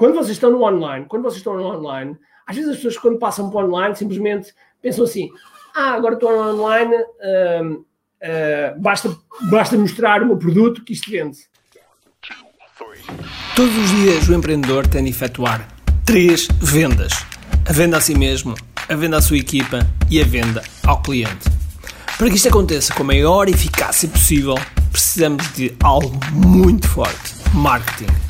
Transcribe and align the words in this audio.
quando 0.00 0.14
vocês 0.14 0.30
estão 0.30 0.50
no 0.50 0.62
online, 0.62 1.04
quando 1.06 1.24
vocês 1.24 1.40
estão 1.40 1.54
no 1.54 1.62
online, 1.62 2.16
às 2.46 2.56
vezes 2.56 2.70
as 2.70 2.76
pessoas 2.76 2.96
quando 2.96 3.18
passam 3.18 3.50
para 3.50 3.66
o 3.66 3.68
online 3.68 3.94
simplesmente 3.94 4.54
pensam 4.80 5.04
assim, 5.04 5.28
ah, 5.74 5.90
agora 5.90 6.14
estou 6.14 6.32
no 6.32 6.54
online, 6.54 6.94
uh, 6.94 7.74
uh, 7.74 8.80
basta, 8.80 9.14
basta 9.50 9.76
mostrar 9.76 10.22
o 10.22 10.26
meu 10.26 10.38
produto 10.38 10.82
que 10.84 10.94
isto 10.94 11.10
vende. 11.10 11.40
Todos 13.54 13.76
os 13.76 13.90
dias 13.90 14.26
o 14.26 14.32
empreendedor 14.32 14.86
tem 14.86 15.04
de 15.04 15.10
efetuar 15.10 15.68
três 16.06 16.48
vendas. 16.58 17.12
A 17.68 17.72
venda 17.74 17.98
a 17.98 18.00
si 18.00 18.16
mesmo, 18.16 18.54
a 18.88 18.96
venda 18.96 19.18
à 19.18 19.20
sua 19.20 19.36
equipa 19.36 19.80
e 20.10 20.18
a 20.18 20.24
venda 20.24 20.62
ao 20.82 21.02
cliente. 21.02 21.46
Para 22.16 22.30
que 22.30 22.36
isto 22.36 22.48
aconteça 22.48 22.94
com 22.94 23.02
a 23.02 23.06
maior 23.06 23.50
eficácia 23.50 24.08
possível, 24.08 24.54
precisamos 24.90 25.46
de 25.52 25.76
algo 25.84 26.18
muito 26.32 26.88
forte: 26.88 27.34
marketing. 27.52 28.29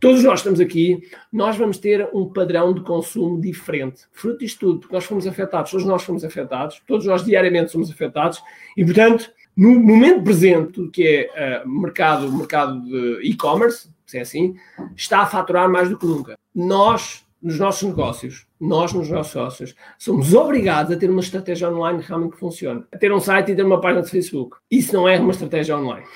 Todos 0.00 0.24
nós 0.24 0.40
estamos 0.40 0.60
aqui, 0.60 1.02
nós 1.30 1.56
vamos 1.56 1.76
ter 1.76 2.08
um 2.14 2.32
padrão 2.32 2.72
de 2.72 2.80
consumo 2.80 3.38
diferente. 3.38 4.04
Fruto 4.12 4.38
disto 4.38 4.60
tudo, 4.60 4.80
porque 4.80 4.94
nós 4.94 5.04
fomos 5.04 5.26
afetados, 5.26 5.70
todos 5.70 5.86
nós 5.86 6.02
fomos 6.02 6.24
afetados, 6.24 6.80
todos 6.86 7.04
nós 7.04 7.22
diariamente 7.22 7.70
somos 7.70 7.90
afetados 7.90 8.42
e, 8.74 8.82
portanto, 8.82 9.30
no 9.54 9.78
momento 9.78 10.24
presente, 10.24 10.88
que 10.88 11.28
é 11.34 11.62
uh, 11.64 11.68
mercado, 11.68 12.32
mercado 12.32 12.80
de 12.82 13.20
e-commerce, 13.24 13.90
se 14.06 14.16
é 14.16 14.22
assim, 14.22 14.56
está 14.96 15.20
a 15.20 15.26
faturar 15.26 15.68
mais 15.68 15.90
do 15.90 15.98
que 15.98 16.06
nunca. 16.06 16.38
Nós, 16.54 17.26
nos 17.42 17.58
nossos 17.58 17.86
negócios, 17.86 18.46
nós, 18.58 18.94
nos 18.94 19.10
nossos 19.10 19.32
sócios, 19.32 19.74
somos 19.98 20.32
obrigados 20.32 20.92
a 20.92 20.96
ter 20.96 21.10
uma 21.10 21.20
estratégia 21.20 21.70
online 21.70 22.02
realmente 22.02 22.32
que 22.32 22.38
funcione. 22.38 22.84
A 22.90 22.96
ter 22.96 23.12
um 23.12 23.20
site 23.20 23.52
e 23.52 23.56
ter 23.56 23.64
uma 23.64 23.80
página 23.82 24.02
de 24.02 24.10
Facebook. 24.10 24.56
Isso 24.70 24.94
não 24.94 25.06
é 25.06 25.20
uma 25.20 25.32
estratégia 25.32 25.76
online. 25.76 26.06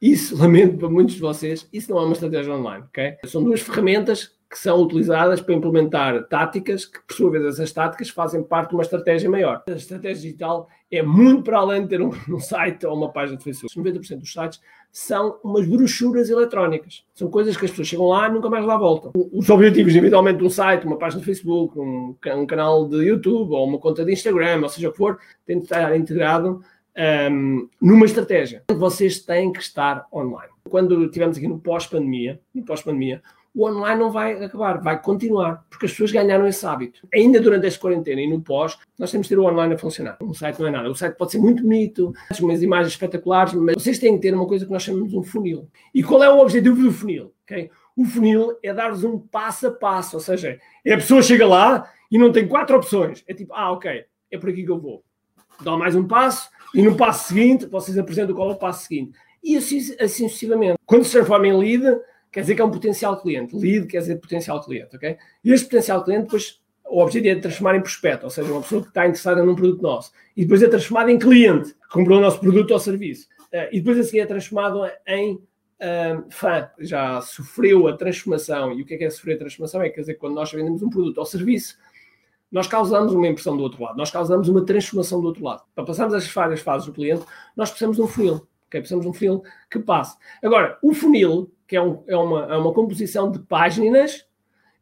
Isso, 0.00 0.36
lamento 0.36 0.78
para 0.78 0.88
muitos 0.88 1.14
de 1.14 1.20
vocês, 1.20 1.68
isso 1.70 1.90
não 1.90 1.98
é 2.00 2.04
uma 2.04 2.12
estratégia 2.14 2.54
online, 2.54 2.84
ok? 2.88 3.16
São 3.26 3.44
duas 3.44 3.60
ferramentas 3.60 4.34
que 4.50 4.58
são 4.58 4.82
utilizadas 4.82 5.40
para 5.40 5.54
implementar 5.54 6.26
táticas 6.26 6.84
que, 6.84 6.98
por 7.06 7.14
sua 7.14 7.30
vez, 7.30 7.44
essas 7.44 7.70
táticas 7.70 8.08
fazem 8.08 8.42
parte 8.42 8.70
de 8.70 8.76
uma 8.76 8.82
estratégia 8.82 9.30
maior. 9.30 9.62
A 9.68 9.72
estratégia 9.72 10.22
digital 10.22 10.68
é 10.90 11.02
muito 11.02 11.44
para 11.44 11.58
além 11.58 11.82
de 11.82 11.88
ter 11.88 12.02
um, 12.02 12.10
um 12.28 12.40
site 12.40 12.84
ou 12.84 12.96
uma 12.96 13.12
página 13.12 13.38
de 13.38 13.44
Facebook. 13.44 13.78
90% 13.78 14.18
dos 14.18 14.32
sites 14.32 14.60
são 14.90 15.38
umas 15.44 15.68
brochuras 15.68 16.30
eletrónicas. 16.30 17.04
São 17.14 17.30
coisas 17.30 17.56
que 17.56 17.64
as 17.64 17.70
pessoas 17.70 17.86
chegam 17.86 18.08
lá 18.08 18.26
e 18.28 18.32
nunca 18.32 18.50
mais 18.50 18.64
lá 18.64 18.76
voltam. 18.76 19.12
Os 19.14 19.48
objetivos, 19.50 19.92
individualmente, 19.92 20.38
de 20.38 20.44
um 20.44 20.50
site, 20.50 20.84
uma 20.84 20.98
página 20.98 21.20
de 21.20 21.26
Facebook, 21.26 21.78
um, 21.78 22.16
um 22.34 22.46
canal 22.46 22.88
de 22.88 22.96
YouTube 23.04 23.52
ou 23.52 23.68
uma 23.68 23.78
conta 23.78 24.04
de 24.04 24.12
Instagram, 24.12 24.62
ou 24.62 24.68
seja 24.68 24.88
o 24.88 24.92
que 24.92 24.98
for, 24.98 25.18
tem 25.46 25.58
de 25.58 25.64
estar 25.64 25.94
integrado 25.96 26.60
um, 27.00 27.68
numa 27.80 28.04
estratégia. 28.04 28.64
Vocês 28.70 29.20
têm 29.20 29.52
que 29.52 29.60
estar 29.60 30.06
online. 30.12 30.52
Quando 30.68 31.04
estivermos 31.04 31.38
aqui 31.38 31.48
no 31.48 31.58
pós-pandemia, 31.58 32.40
no 32.54 32.64
pós-pandemia, 32.64 33.22
o 33.52 33.66
online 33.66 33.98
não 33.98 34.12
vai 34.12 34.44
acabar, 34.44 34.80
vai 34.80 35.00
continuar, 35.00 35.64
porque 35.68 35.86
as 35.86 35.92
pessoas 35.92 36.12
ganharam 36.12 36.46
esse 36.46 36.64
hábito. 36.64 37.00
Ainda 37.12 37.40
durante 37.40 37.66
esta 37.66 37.80
quarentena 37.80 38.20
e 38.20 38.28
no 38.28 38.40
pós, 38.40 38.78
nós 38.96 39.10
temos 39.10 39.26
que 39.26 39.34
ter 39.34 39.40
o 39.40 39.44
online 39.44 39.74
a 39.74 39.78
funcionar. 39.78 40.18
Um 40.22 40.34
site 40.34 40.60
não 40.60 40.68
é 40.68 40.70
nada. 40.70 40.90
O 40.90 40.94
site 40.94 41.16
pode 41.16 41.32
ser 41.32 41.38
muito 41.38 41.62
bonito, 41.62 42.12
umas 42.40 42.62
imagens 42.62 42.92
espetaculares, 42.92 43.54
mas 43.54 43.82
vocês 43.82 43.98
têm 43.98 44.14
que 44.14 44.22
ter 44.22 44.34
uma 44.34 44.46
coisa 44.46 44.64
que 44.64 44.72
nós 44.72 44.82
chamamos 44.82 45.10
de 45.10 45.18
um 45.18 45.22
funil. 45.22 45.68
E 45.92 46.02
qual 46.02 46.22
é 46.22 46.30
o 46.30 46.38
objetivo 46.38 46.80
do 46.80 46.92
funil? 46.92 47.32
Okay? 47.44 47.70
O 47.96 48.04
funil 48.04 48.56
é 48.62 48.72
dar-vos 48.72 49.02
um 49.02 49.18
passo 49.18 49.66
a 49.66 49.70
passo, 49.72 50.16
ou 50.16 50.20
seja, 50.20 50.58
é 50.84 50.92
a 50.92 50.96
pessoa 50.96 51.20
chega 51.20 51.46
lá 51.46 51.90
e 52.10 52.18
não 52.18 52.30
tem 52.30 52.46
quatro 52.46 52.76
opções. 52.76 53.24
É 53.26 53.34
tipo, 53.34 53.52
ah, 53.52 53.72
ok, 53.72 54.04
é 54.30 54.38
por 54.38 54.50
aqui 54.50 54.62
que 54.62 54.70
eu 54.70 54.78
vou. 54.78 55.02
Dá 55.60 55.76
mais 55.76 55.96
um 55.96 56.06
passo 56.06 56.48
e 56.74 56.82
no 56.82 56.96
passo 56.96 57.28
seguinte 57.28 57.66
vocês 57.66 57.98
apresentam 57.98 58.34
qual 58.34 58.50
é 58.50 58.52
o 58.54 58.56
passo 58.56 58.86
seguinte. 58.86 59.18
E 59.42 59.56
assim, 59.56 59.78
assim 59.98 60.28
sucessivamente. 60.28 60.78
Quando 60.84 61.04
se 61.04 61.12
transforma 61.12 61.46
em 61.46 61.56
lead, 61.56 62.00
quer 62.30 62.42
dizer 62.42 62.54
que 62.54 62.60
é 62.60 62.64
um 62.64 62.70
potencial 62.70 63.20
cliente. 63.20 63.56
Lead 63.56 63.86
quer 63.86 64.00
dizer 64.00 64.16
potencial 64.16 64.62
cliente, 64.62 64.94
ok? 64.94 65.16
E 65.44 65.52
este 65.52 65.66
potencial 65.66 66.04
cliente, 66.04 66.24
depois, 66.24 66.60
o 66.84 67.02
objetivo 67.02 67.38
é 67.38 67.40
transformar 67.40 67.76
em 67.76 67.80
prospecto, 67.80 68.24
ou 68.24 68.30
seja, 68.30 68.50
uma 68.52 68.60
pessoa 68.60 68.82
que 68.82 68.88
está 68.88 69.06
interessada 69.06 69.44
num 69.44 69.54
produto 69.54 69.82
nosso. 69.82 70.12
E 70.36 70.42
depois 70.42 70.62
é 70.62 70.68
transformado 70.68 71.08
em 71.08 71.18
cliente, 71.18 71.74
que 71.74 71.88
comprou 71.90 72.18
o 72.18 72.20
nosso 72.20 72.38
produto 72.38 72.70
ou 72.72 72.78
serviço. 72.78 73.28
Uh, 73.52 73.68
e 73.72 73.80
depois 73.80 73.98
a 73.98 74.02
seguir 74.04 74.20
é 74.20 74.26
transformado 74.26 74.82
em 75.06 75.34
uh, 75.34 76.24
fã. 76.30 76.68
Já 76.78 77.20
sofreu 77.20 77.88
a 77.88 77.96
transformação. 77.96 78.72
E 78.72 78.82
o 78.82 78.86
que 78.86 78.94
é 78.94 78.98
que 78.98 79.04
é 79.04 79.10
sofrer 79.10 79.34
a 79.34 79.38
transformação? 79.38 79.82
É 79.82 79.88
quer 79.88 80.00
dizer 80.02 80.14
que 80.14 80.20
quando 80.20 80.34
nós 80.34 80.52
vendemos 80.52 80.82
um 80.82 80.90
produto 80.90 81.18
ou 81.18 81.24
serviço, 81.24 81.76
nós 82.50 82.66
causamos 82.66 83.12
uma 83.12 83.28
impressão 83.28 83.56
do 83.56 83.62
outro 83.62 83.82
lado, 83.82 83.96
nós 83.96 84.10
causamos 84.10 84.48
uma 84.48 84.64
transformação 84.64 85.20
do 85.20 85.28
outro 85.28 85.44
lado. 85.44 85.62
Para 85.74 85.84
passarmos 85.84 86.14
as 86.14 86.26
várias 86.32 86.60
fases 86.60 86.86
do 86.86 86.92
cliente, 86.92 87.24
nós 87.56 87.70
precisamos 87.70 87.96
de 87.96 88.02
um 88.02 88.06
funil. 88.06 88.46
Okay? 88.66 88.80
Precisamos 88.80 89.04
de 89.04 89.10
um 89.10 89.12
funil 89.12 89.42
que 89.70 89.78
passe. 89.78 90.16
Agora, 90.42 90.78
o 90.82 90.92
funil 90.92 91.50
que 91.66 91.76
é, 91.76 91.82
um, 91.82 92.02
é, 92.08 92.16
uma, 92.16 92.46
é 92.46 92.56
uma 92.56 92.72
composição 92.72 93.30
de 93.30 93.38
páginas 93.38 94.26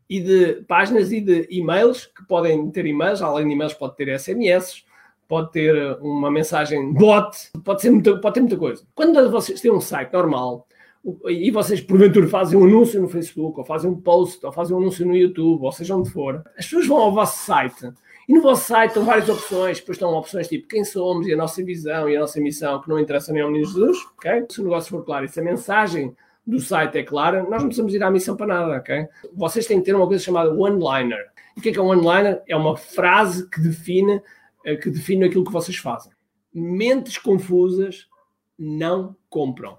e 0.09 0.21
de 0.21 0.63
páginas 0.63 1.13
e 1.13 1.21
de 1.21 1.47
e-mails, 1.51 2.07
que 2.07 2.27
podem 2.27 2.71
ter 2.71 2.87
e-mails, 2.87 3.21
além 3.21 3.47
de 3.47 3.53
e-mails 3.53 3.75
pode 3.75 3.95
ter 3.95 4.19
SMS, 4.19 4.85
pode 5.29 5.53
ter 5.53 5.99
uma 6.01 6.31
mensagem 6.31 6.95
bot, 6.95 7.37
pode, 7.63 7.83
ser 7.83 7.91
muita, 7.91 8.17
pode 8.19 8.35
ter 8.35 8.41
muita 8.41 8.57
coisa. 8.57 8.87
Quando 8.95 9.31
vocês 9.31 9.61
têm 9.61 9.71
um 9.71 9.83
site 9.83 10.11
normal 10.15 10.67
e 11.29 11.51
vocês 11.51 11.81
porventura 11.81 12.27
fazem 12.27 12.59
um 12.59 12.65
anúncio 12.65 13.01
no 13.01 13.09
Facebook, 13.09 13.59
ou 13.59 13.65
fazem 13.65 13.91
um 13.91 14.01
post, 14.01 14.45
ou 14.45 14.53
fazem 14.53 14.77
um 14.77 14.81
anúncio 14.81 15.07
no 15.07 15.17
YouTube, 15.17 15.63
ou 15.63 15.73
seja 15.73 15.97
onde 15.97 16.11
for, 16.11 16.43
as 16.57 16.65
pessoas 16.65 16.87
vão 16.87 16.99
ao 16.99 17.15
vosso 17.15 17.45
site 17.45 17.93
e 18.29 18.35
no 18.35 18.43
vosso 18.43 18.67
site 18.67 18.91
estão 18.91 19.05
várias 19.05 19.27
opções, 19.29 19.79
depois 19.79 19.97
estão 19.97 20.13
opções 20.13 20.49
tipo 20.49 20.69
quem 20.69 20.85
somos 20.85 21.27
e 21.27 21.33
a 21.33 21.37
nossa 21.37 21.65
visão 21.65 22.11
e 22.11 22.17
a 22.17 22.21
nossa 22.21 22.39
missão, 22.39 22.79
que 22.81 22.89
não 22.89 22.99
interessa 22.99 23.33
nem 23.33 23.41
ao 23.41 23.49
Menino 23.49 23.67
Jesus, 23.67 23.97
ok? 24.19 24.45
Se 24.51 24.61
o 24.61 24.65
negócio 24.65 24.91
for 24.91 25.03
claro 25.03 25.25
e 25.25 25.29
se 25.29 25.41
a 25.41 25.43
mensagem 25.43 26.15
do 26.47 26.61
site 26.61 26.99
é 26.99 27.03
clara, 27.03 27.43
nós 27.45 27.63
não 27.63 27.69
precisamos 27.69 27.95
ir 27.95 28.03
à 28.03 28.11
missão 28.11 28.37
para 28.37 28.47
nada, 28.47 28.77
ok? 28.77 29.07
Vocês 29.35 29.67
têm 29.67 29.79
que 29.79 29.87
ter 29.87 29.95
uma 29.95 30.07
coisa 30.07 30.23
chamada 30.23 30.53
one-liner. 30.53 31.31
O 31.57 31.61
que 31.63 31.71
é 31.71 31.73
que 31.73 31.79
é 31.79 31.83
um 31.83 31.89
one-liner? 31.89 32.43
É 32.47 32.55
uma 32.55 32.77
frase 32.77 33.49
que 33.49 33.61
define, 33.61 34.21
eh, 34.65 34.77
que 34.77 34.91
define 34.91 35.25
aquilo 35.25 35.45
que 35.45 35.53
vocês 35.53 35.79
fazem. 35.79 36.13
Mentes 36.53 37.17
confusas 37.17 38.09
não 38.59 39.17
compram. 39.31 39.79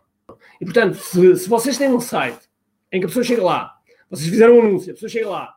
E, 0.60 0.66
portanto, 0.66 0.96
se, 0.96 1.36
se 1.36 1.50
vocês 1.50 1.78
têm 1.78 1.90
um 1.90 2.00
site 2.00 2.50
em 2.92 3.00
que 3.00 3.06
a 3.06 3.08
pessoa 3.08 3.24
chega 3.24 3.44
lá, 3.44 3.76
vocês 4.10 4.30
fizeram 4.30 4.58
um 4.58 4.62
anúncio, 4.62 4.92
a 4.92 4.94
pessoa 4.94 5.10
chega 5.10 5.30
lá 5.30 5.56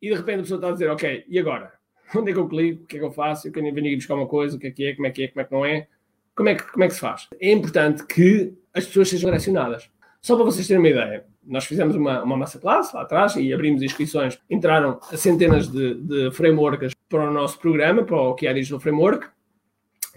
e 0.00 0.08
de 0.08 0.14
repente 0.14 0.40
a 0.40 0.42
pessoa 0.42 0.58
está 0.58 0.68
a 0.68 0.72
dizer, 0.72 0.90
ok, 0.90 1.24
e 1.28 1.38
agora? 1.38 1.72
Onde 2.14 2.30
é 2.30 2.34
que 2.34 2.38
eu 2.38 2.48
clico? 2.48 2.84
O 2.84 2.86
que 2.86 2.96
é 2.96 2.98
que 2.98 3.04
eu 3.04 3.10
faço? 3.10 3.48
Eu 3.48 3.52
venho 3.52 3.78
aqui 3.78 3.96
buscar 3.96 4.14
uma 4.14 4.26
coisa, 4.26 4.56
o 4.56 4.60
que 4.60 4.66
é 4.66 4.70
que 4.70 4.84
é, 4.84 4.94
como 4.94 5.06
é 5.06 5.10
que 5.10 5.22
é, 5.24 5.28
como 5.28 5.40
é 5.40 5.44
que 5.44 5.52
não 5.52 5.64
é? 5.64 5.86
Como 6.34 6.48
é 6.48 6.54
que, 6.54 6.70
como 6.70 6.84
é 6.84 6.88
que 6.88 6.94
se 6.94 7.00
faz? 7.00 7.28
É 7.40 7.52
importante 7.52 8.04
que 8.06 8.52
as 8.74 8.86
pessoas 8.86 9.08
sejam 9.08 9.30
direcionadas. 9.30 9.88
Só 10.20 10.36
para 10.36 10.44
vocês 10.44 10.66
terem 10.66 10.80
uma 10.80 10.88
ideia, 10.88 11.24
nós 11.42 11.64
fizemos 11.64 11.94
uma, 11.96 12.22
uma 12.22 12.36
masterclass 12.36 12.92
lá 12.92 13.02
atrás 13.02 13.36
e 13.36 13.52
abrimos 13.52 13.82
inscrições. 13.82 14.38
Entraram 14.50 14.98
centenas 15.14 15.68
de, 15.68 15.94
de 15.94 16.30
frameworks 16.32 16.92
para 17.08 17.28
o 17.28 17.32
nosso 17.32 17.58
programa, 17.58 18.02
para 18.04 18.20
o 18.20 18.34
que 18.34 18.46
é 18.46 18.54
Digital 18.54 18.80
Framework, 18.80 19.26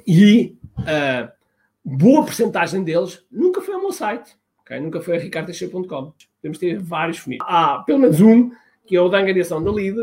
e 0.05 0.57
uh, 0.79 1.31
boa 1.87 2.25
porcentagem 2.25 2.83
deles 2.83 3.23
nunca 3.31 3.61
foi 3.61 3.73
ao 3.73 3.79
meu 3.79 3.93
site, 3.93 4.35
okay? 4.61 4.79
nunca 4.79 4.99
foi 4.99 5.15
a 5.15 5.19
ricardteixeira.com. 5.19 6.13
Temos 6.41 6.57
ter 6.57 6.77
vários 6.79 7.17
funil. 7.19 7.39
Há 7.41 7.83
pelo 7.85 7.99
menos 7.99 8.19
um, 8.19 8.51
que 8.85 8.95
é 8.95 9.01
o 9.01 9.07
da 9.07 9.19
angariação 9.19 9.63
da 9.63 9.71
lead, 9.71 9.97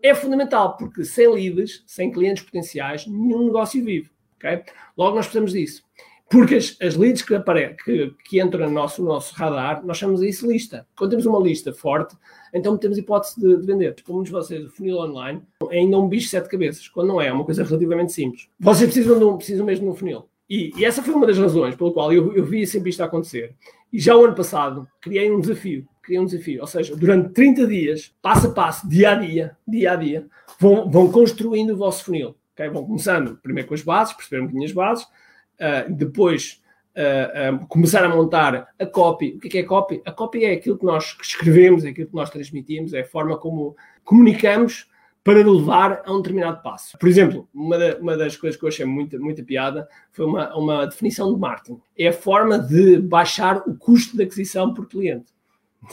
é 0.00 0.14
fundamental, 0.14 0.76
porque 0.76 1.04
sem 1.04 1.28
leads, 1.28 1.82
sem 1.86 2.12
clientes 2.12 2.44
potenciais, 2.44 3.06
nenhum 3.06 3.46
negócio 3.46 3.84
vive. 3.84 4.10
Okay? 4.36 4.62
Logo, 4.96 5.16
nós 5.16 5.26
precisamos 5.26 5.52
disso. 5.52 5.82
Porque 6.28 6.56
as, 6.56 6.76
as 6.80 6.96
leads 6.96 7.22
que, 7.22 7.34
apare, 7.34 7.76
que, 7.84 8.12
que 8.24 8.40
entram 8.40 8.66
no 8.66 8.72
nosso, 8.72 9.02
no 9.02 9.08
nosso 9.08 9.34
radar, 9.34 9.84
nós 9.84 9.96
chamamos 9.96 10.22
isso 10.22 10.50
lista. 10.50 10.86
Quando 10.96 11.10
temos 11.10 11.26
uma 11.26 11.40
lista 11.40 11.72
forte, 11.72 12.16
então 12.52 12.76
temos 12.76 12.98
hipótese 12.98 13.40
de, 13.40 13.56
de 13.56 13.66
vender. 13.66 13.96
Como 14.04 14.18
muitos 14.18 14.32
de 14.32 14.36
vocês, 14.36 14.64
o 14.64 14.70
funil 14.70 14.98
online 14.98 15.42
é 15.70 15.78
ainda 15.78 15.98
um 15.98 16.08
bicho 16.08 16.24
de 16.24 16.30
sete 16.30 16.48
cabeças, 16.48 16.88
quando 16.88 17.08
não 17.08 17.20
é, 17.20 17.28
é 17.28 17.32
uma 17.32 17.44
coisa 17.44 17.64
relativamente 17.64 18.12
simples. 18.12 18.48
Vocês 18.58 18.92
precisam, 18.92 19.18
de 19.18 19.24
um, 19.24 19.36
precisam 19.36 19.64
mesmo 19.64 19.86
de 19.86 19.90
um 19.90 19.94
funil. 19.94 20.28
E, 20.48 20.72
e, 20.76 20.84
essa 20.84 21.02
foi 21.02 21.14
uma 21.14 21.26
das 21.26 21.38
razões 21.38 21.74
pelo 21.74 21.92
qual 21.92 22.12
eu, 22.12 22.32
eu 22.34 22.44
vi 22.44 22.66
sempre 22.66 22.90
isto 22.90 23.02
acontecer. 23.02 23.54
E 23.92 23.98
já 23.98 24.16
o 24.16 24.24
ano 24.24 24.34
passado 24.34 24.86
criei 25.00 25.30
um 25.30 25.40
desafio. 25.40 25.86
Criei 26.02 26.20
um 26.20 26.24
desafio. 26.24 26.60
Ou 26.60 26.66
seja, 26.66 26.94
durante 26.94 27.32
30 27.32 27.66
dias, 27.66 28.14
passo 28.22 28.48
a 28.48 28.50
passo, 28.52 28.88
dia 28.88 29.12
a 29.12 29.14
dia, 29.16 29.56
dia 29.66 29.92
a 29.92 29.96
dia, 29.96 30.26
vão, 30.60 30.88
vão 30.88 31.10
construindo 31.10 31.70
o 31.70 31.76
vosso 31.76 32.04
funil. 32.04 32.36
Okay? 32.52 32.68
Vão 32.68 32.86
começando 32.86 33.36
primeiro 33.42 33.68
com 33.68 33.74
as 33.74 33.82
bases, 33.82 34.14
perceber 34.14 34.40
um 34.40 34.46
bocadinho 34.46 34.66
as 34.66 34.72
bases, 34.72 35.04
uh, 35.04 35.92
depois 35.92 36.62
uh, 36.96 37.56
uh, 37.56 37.66
começar 37.66 38.04
a 38.04 38.08
montar 38.08 38.68
a 38.78 38.86
copy. 38.86 39.34
O 39.36 39.40
que 39.40 39.48
é, 39.48 39.50
que 39.50 39.58
é 39.58 39.62
copy? 39.64 40.00
A 40.04 40.12
copy 40.12 40.44
é 40.44 40.52
aquilo 40.52 40.78
que 40.78 40.84
nós 40.84 41.16
escrevemos, 41.20 41.84
é 41.84 41.88
aquilo 41.88 42.08
que 42.08 42.14
nós 42.14 42.30
transmitimos, 42.30 42.94
é 42.94 43.00
a 43.00 43.06
forma 43.06 43.36
como 43.36 43.76
comunicamos 44.04 44.88
para 45.26 45.44
levar 45.44 46.02
a 46.06 46.12
um 46.12 46.18
determinado 46.18 46.62
passo. 46.62 46.96
Por 46.96 47.08
exemplo, 47.08 47.48
uma, 47.52 47.76
da, 47.76 47.96
uma 47.96 48.16
das 48.16 48.36
coisas 48.36 48.56
que 48.56 48.64
eu 48.64 48.68
achei 48.68 48.86
muito, 48.86 49.20
muita 49.20 49.42
piada 49.42 49.88
foi 50.12 50.24
uma, 50.24 50.56
uma 50.56 50.86
definição 50.86 51.34
de 51.34 51.40
marketing. 51.40 51.80
É 51.98 52.06
a 52.06 52.12
forma 52.12 52.60
de 52.60 52.98
baixar 52.98 53.60
o 53.66 53.74
custo 53.74 54.16
de 54.16 54.22
aquisição 54.22 54.72
por 54.72 54.86
cliente. 54.86 55.26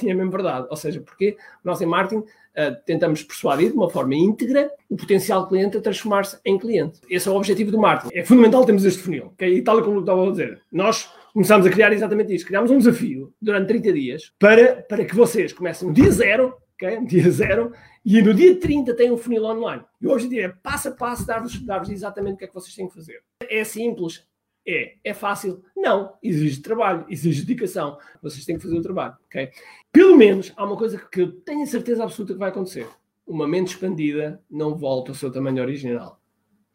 É 0.03 0.13
mesmo 0.13 0.29
verdade. 0.29 0.67
Ou 0.69 0.77
seja, 0.77 1.01
porque 1.01 1.35
nós 1.63 1.81
em 1.81 1.87
marketing 1.87 2.21
uh, 2.21 2.75
tentamos 2.85 3.23
persuadir 3.23 3.71
de 3.71 3.75
uma 3.75 3.89
forma 3.89 4.13
íntegra 4.13 4.69
o 4.87 4.95
potencial 4.95 5.47
cliente 5.47 5.77
a 5.77 5.81
transformar-se 5.81 6.37
em 6.45 6.59
cliente. 6.59 6.99
Esse 7.09 7.27
é 7.27 7.31
o 7.31 7.35
objetivo 7.35 7.71
do 7.71 7.79
marketing. 7.79 8.15
É 8.15 8.23
fundamental 8.23 8.63
termos 8.65 8.85
este 8.85 9.01
funil. 9.01 9.31
Okay? 9.33 9.57
E 9.57 9.63
tal 9.63 9.81
como 9.81 9.97
eu 9.97 10.01
estava 10.01 10.27
a 10.27 10.29
dizer, 10.29 10.61
nós 10.71 11.11
começamos 11.33 11.65
a 11.65 11.71
criar 11.71 11.91
exatamente 11.91 12.35
isso. 12.35 12.45
Criámos 12.45 12.69
um 12.69 12.77
desafio 12.77 13.33
durante 13.41 13.67
30 13.67 13.93
dias 13.93 14.31
para, 14.37 14.83
para 14.87 15.03
que 15.03 15.15
vocês 15.15 15.51
comecem 15.51 15.91
dia 15.91 16.11
zero, 16.11 16.55
okay? 16.75 16.99
no 16.99 17.07
dia 17.07 17.29
zero, 17.31 17.73
e 18.05 18.21
no 18.21 18.33
dia 18.33 18.59
30 18.59 18.95
tem 18.95 19.11
um 19.11 19.17
funil 19.17 19.45
online. 19.45 19.83
E 20.01 20.07
hoje 20.07 20.27
em 20.27 20.29
dia 20.29 20.45
é 20.45 20.49
passo 20.49 20.89
a 20.89 20.91
passo 20.91 21.25
dar-vos 21.25 21.59
dar 21.65 21.89
exatamente 21.89 22.35
o 22.35 22.37
que 22.37 22.45
é 22.45 22.47
que 22.47 22.53
vocês 22.53 22.75
têm 22.75 22.87
que 22.87 22.93
fazer. 22.93 23.23
É 23.49 23.63
simples, 23.63 24.25
é. 24.65 24.95
É 25.03 25.13
fácil? 25.13 25.63
Não. 25.75 26.13
Exige 26.21 26.61
trabalho, 26.61 27.05
exige 27.09 27.41
dedicação. 27.41 27.97
Vocês 28.21 28.45
têm 28.45 28.55
que 28.55 28.63
fazer 28.63 28.77
o 28.77 28.81
trabalho, 28.81 29.15
ok? 29.25 29.51
Pelo 29.91 30.17
menos 30.17 30.53
há 30.55 30.65
uma 30.65 30.77
coisa 30.77 30.97
que 30.97 31.21
eu 31.21 31.31
tenho 31.31 31.65
certeza 31.67 32.03
absoluta 32.03 32.33
que 32.33 32.39
vai 32.39 32.49
acontecer. 32.49 32.87
Uma 33.27 33.47
mente 33.47 33.69
expandida 33.69 34.41
não 34.49 34.75
volta 34.75 35.11
ao 35.11 35.15
seu 35.15 35.31
tamanho 35.31 35.61
original. 35.61 36.19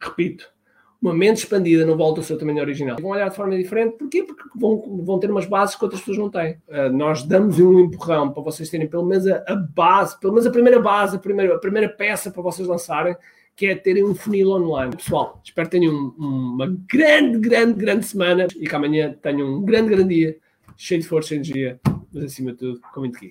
Repito, 0.01 0.53
uma 1.01 1.15
mente 1.15 1.39
expandida 1.39 1.87
não 1.87 1.97
volta 1.97 2.21
ao 2.21 2.25
seu 2.25 2.37
tamanho 2.37 2.61
original. 2.61 2.97
Vão 3.01 3.13
olhar 3.13 3.29
de 3.29 3.37
forma 3.37 3.57
diferente, 3.57 3.97
porquê? 3.97 4.25
Porque 4.25 4.43
vão, 4.55 5.03
vão 5.05 5.19
ter 5.19 5.31
umas 5.31 5.47
bases 5.47 5.77
que 5.77 5.85
outras 5.85 6.01
pessoas 6.01 6.19
não 6.19 6.29
têm. 6.29 6.57
Uh, 6.69 6.93
nós 6.93 7.23
damos 7.23 7.59
um 7.61 7.79
empurrão 7.79 8.33
para 8.33 8.43
vocês 8.43 8.69
terem 8.69 8.89
pelo 8.89 9.07
menos 9.07 9.27
a, 9.27 9.45
a, 9.47 9.55
base, 9.55 10.19
pelo 10.19 10.33
menos 10.33 10.47
a 10.47 10.51
primeira 10.51 10.81
base, 10.81 11.17
a 11.17 11.19
primeira, 11.21 11.55
a 11.55 11.59
primeira 11.59 11.89
peça 11.89 12.31
para 12.31 12.43
vocês 12.43 12.67
lançarem, 12.67 13.17
que 13.55 13.67
é 13.67 13.77
terem 13.77 14.05
um 14.05 14.15
funil 14.15 14.51
online. 14.51 14.97
Pessoal, 14.97 15.41
espero 15.45 15.69
que 15.69 15.79
tenham 15.79 15.95
um, 15.95 16.55
uma 16.55 16.67
grande, 16.89 17.39
grande, 17.39 17.75
grande 17.75 18.05
semana 18.05 18.49
e 18.57 18.67
que 18.67 18.75
amanhã 18.75 19.15
tenham 19.23 19.49
um 19.49 19.63
grande, 19.63 19.91
grande 19.91 20.15
dia, 20.15 20.37
cheio 20.77 21.01
de 21.01 21.07
força 21.07 21.35
e 21.35 21.37
energia, 21.37 21.81
mas 22.13 22.25
acima 22.25 22.51
de 22.53 22.59
tudo, 22.59 22.81
com 22.93 23.01
muito 23.01 23.17
aqui. 23.17 23.31